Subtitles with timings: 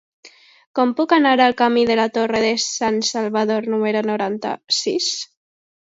[0.77, 5.15] Com puc anar al camí de la Torre de Sansalvador número noranta-sis?